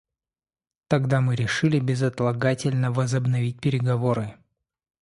[0.87, 4.33] Тогда мы решили безотлагательно возобновить переговоры.